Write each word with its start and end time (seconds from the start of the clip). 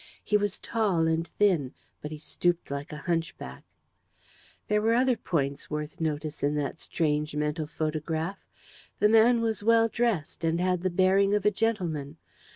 He 0.23 0.35
was 0.35 0.57
tall 0.57 1.05
and 1.05 1.27
thin, 1.27 1.75
but 2.01 2.09
he 2.09 2.17
stooped 2.17 2.71
like 2.71 2.91
a 2.91 2.97
hunchback. 3.05 3.63
There 4.67 4.81
were 4.81 4.95
other 4.95 5.15
points 5.15 5.69
worth 5.69 6.01
notice 6.01 6.41
in 6.41 6.55
that 6.55 6.79
strange 6.79 7.35
mental 7.35 7.67
photograph. 7.67 8.39
The 8.97 9.09
man 9.09 9.41
was 9.41 9.61
well 9.61 9.87
dressed, 9.89 10.43
and 10.43 10.59
had 10.59 10.81
the 10.81 10.89
bearing 10.89 11.35
of 11.35 11.45
a 11.45 11.51
gentleman. 11.51 12.17